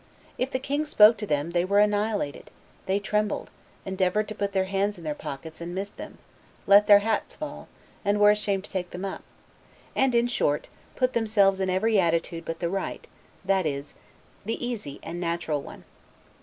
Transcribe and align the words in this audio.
If 0.39 0.49
the 0.49 0.57
king 0.57 0.87
spoke 0.87 1.17
to 1.17 1.27
them, 1.27 1.51
they 1.51 1.63
were 1.63 1.77
annihilated; 1.77 2.49
they 2.87 2.97
trembled, 2.97 3.51
endeavored 3.85 4.27
to 4.29 4.33
put 4.33 4.51
their 4.51 4.63
hands 4.65 4.97
in 4.97 5.03
their 5.03 5.13
pockets, 5.13 5.61
and 5.61 5.75
missed 5.75 5.97
them; 5.97 6.17
let 6.65 6.87
their 6.87 6.97
hats 7.05 7.35
fall, 7.35 7.67
and 8.03 8.19
were 8.19 8.31
ashamed 8.31 8.63
to 8.63 8.71
take 8.71 8.89
them 8.89 9.05
up; 9.05 9.21
and 9.95 10.15
in 10.15 10.25
short, 10.25 10.69
put 10.95 11.13
themselves 11.13 11.59
in 11.59 11.69
every 11.69 11.99
attitude 11.99 12.45
but 12.45 12.61
the 12.61 12.67
right, 12.67 13.05
that 13.45 13.67
is, 13.67 13.93
the 14.43 14.65
easy 14.67 14.99
and 15.03 15.21
natural 15.21 15.61
one. 15.61 15.83